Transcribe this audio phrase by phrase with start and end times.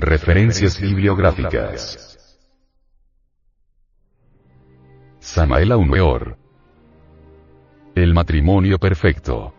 [0.00, 2.18] Referencias bibliográficas.
[5.18, 6.38] Samael Aumeor.
[7.94, 9.52] El matrimonio perfecto.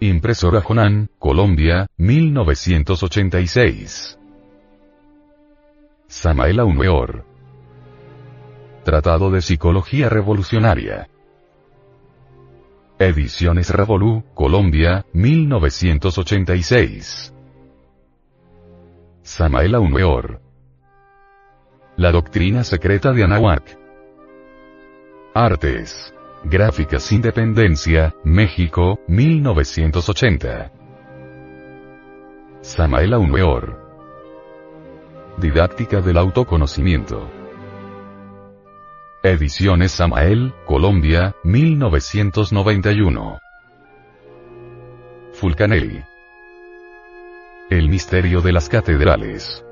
[0.00, 4.18] Impresora Jonan, Colombia, 1986.
[6.08, 7.24] Samael Aumeor.
[8.82, 11.08] Tratado de Psicología Revolucionaria.
[12.98, 17.34] Ediciones Revolú, Colombia, 1986.
[19.32, 20.40] Samael Aumeor.
[21.96, 23.78] La doctrina secreta de Anahuac.
[25.34, 26.12] Artes.
[26.42, 30.72] Gráficas Independencia, México, 1980.
[32.60, 33.78] Samael Aumeor.
[35.36, 37.30] Didáctica del autoconocimiento.
[39.22, 43.38] Ediciones Samael, Colombia, 1991.
[45.34, 46.09] Fulcanelli.
[47.70, 49.64] El misterio de las catedrales.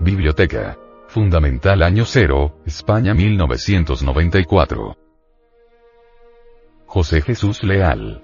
[0.00, 0.78] Biblioteca.
[1.08, 4.96] Fundamental Año Cero, España 1994.
[6.86, 8.22] José Jesús Leal.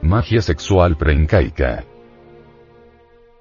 [0.00, 1.82] Magia sexual preincaica.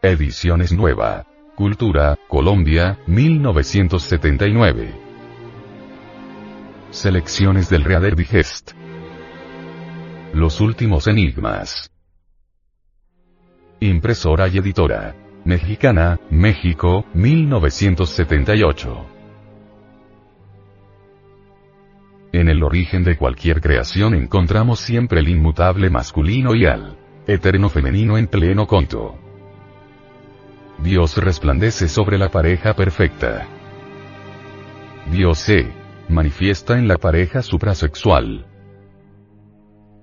[0.02, 1.28] Ediciones Nueva.
[1.56, 4.92] Cultura, Colombia, 1979.
[6.90, 8.72] Selecciones del Reader Digest.
[10.34, 11.92] Los últimos enigmas.
[13.82, 15.16] Impresora y editora.
[15.46, 19.06] Mexicana, México, 1978.
[22.34, 28.18] En el origen de cualquier creación encontramos siempre el inmutable masculino y al eterno femenino
[28.18, 29.18] en pleno conto.
[30.80, 33.48] Dios resplandece sobre la pareja perfecta.
[35.10, 35.72] Dios se
[36.10, 38.46] manifiesta en la pareja suprasexual.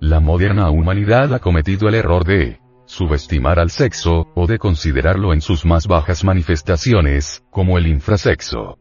[0.01, 5.41] La moderna humanidad ha cometido el error de subestimar al sexo, o de considerarlo en
[5.41, 8.79] sus más bajas manifestaciones, como el infrasexo.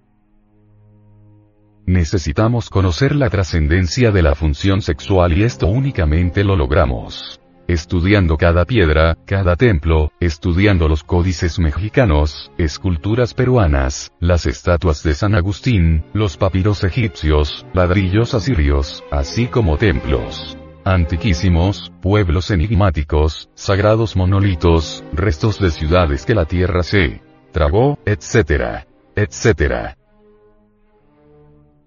[1.87, 7.39] Necesitamos conocer la trascendencia de la función sexual y esto únicamente lo logramos.
[7.67, 15.35] Estudiando cada piedra, cada templo, estudiando los códices mexicanos, esculturas peruanas, las estatuas de San
[15.35, 25.59] Agustín, los papiros egipcios, ladrillos asirios, así como templos antiquísimos, pueblos enigmáticos, sagrados monolitos, restos
[25.59, 28.85] de ciudades que la tierra se tragó, etc.
[29.15, 29.95] etc.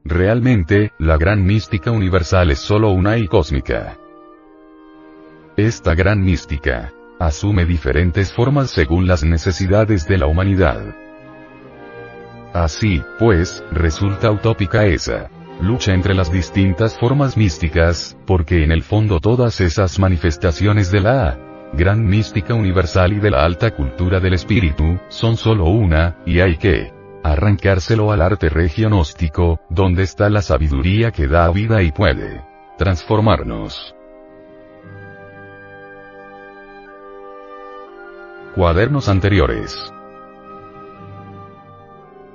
[0.04, 3.96] Realmente, la gran mística universal es solo una y cósmica.
[5.56, 10.94] Esta gran mística asume diferentes formas según las necesidades de la humanidad.
[12.52, 19.20] Así, pues, resulta utópica esa lucha entre las distintas formas místicas, porque en el fondo
[19.20, 21.38] todas esas manifestaciones de la
[21.72, 26.56] gran mística universal y de la alta cultura del espíritu, son solo una, y hay
[26.56, 26.92] que
[27.22, 32.44] arrancárselo al arte regionóstico, donde está la sabiduría que da vida y puede
[32.78, 33.94] transformarnos.
[38.54, 39.92] Cuadernos anteriores.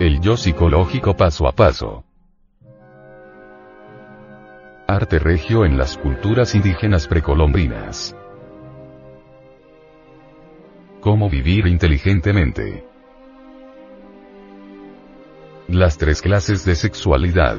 [0.00, 2.04] El yo psicológico paso a paso.
[4.88, 8.16] Arte regio en las culturas indígenas precolombinas.
[11.00, 12.84] Cómo vivir inteligentemente.
[15.68, 17.58] Las tres clases de sexualidad.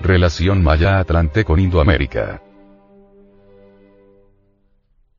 [0.00, 2.42] Relación Maya-Atlante con Indoamérica.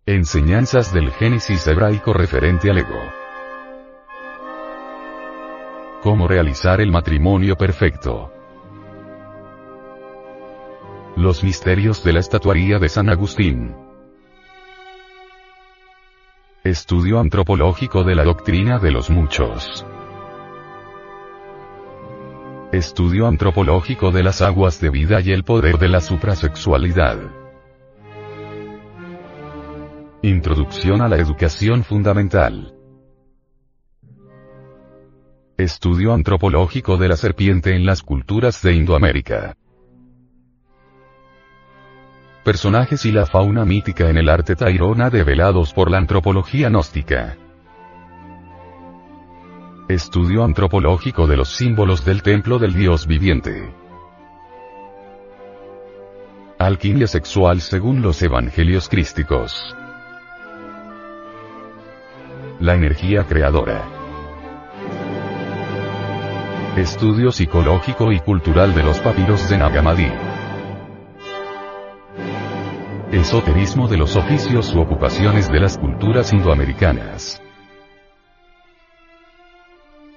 [0.06, 3.23] Enseñanzas del Génesis hebraico referente al ego.
[6.04, 8.30] Cómo realizar el matrimonio perfecto.
[11.16, 13.74] Los misterios de la estatuaría de San Agustín.
[16.66, 19.86] Estudio antropológico de la doctrina de los muchos.
[22.74, 27.18] Estudio antropológico de las aguas de vida y el poder de la suprasexualidad.
[30.22, 32.83] Introducción a la educación fundamental.
[35.64, 39.56] Estudio antropológico de la serpiente en las culturas de Indoamérica.
[42.44, 47.38] Personajes y la fauna mítica en el arte tairona develados por la antropología gnóstica.
[49.88, 53.74] Estudio antropológico de los símbolos del templo del Dios viviente.
[56.60, 59.74] Alquimia sexual según los evangelios crísticos.
[62.60, 64.03] La energía creadora.
[66.78, 70.12] Estudio psicológico y cultural de los papiros de Nagamadi.
[73.12, 77.44] Esoterismo de los oficios u ocupaciones de las culturas indoamericanas.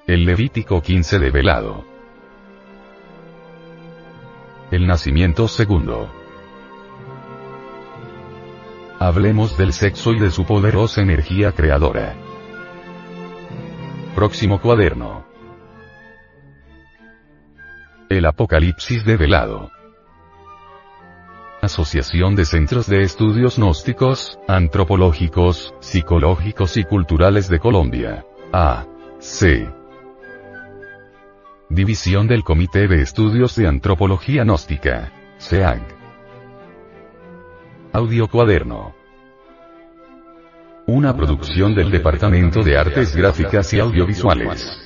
[0.06, 1.84] El Levítico 15 de Velado.
[4.70, 6.10] El nacimiento segundo.
[8.98, 12.14] Hablemos del sexo y de su poderosa energía creadora.
[14.14, 15.25] Próximo cuaderno.
[18.08, 19.72] El Apocalipsis de Velado.
[21.60, 28.24] Asociación de Centros de Estudios Gnósticos, Antropológicos, Psicológicos y Culturales de Colombia.
[28.52, 28.86] A.
[29.18, 29.68] C.
[31.68, 35.12] División del Comité de Estudios de Antropología Gnóstica.
[35.38, 35.82] SEAG.
[37.92, 38.94] Audio Cuaderno.
[40.86, 44.85] Una producción del Departamento de Artes Gráficas y Audiovisuales.